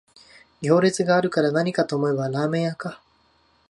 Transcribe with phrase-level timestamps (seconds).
[0.63, 3.03] 行列があるからなにかと思えばラーメン屋か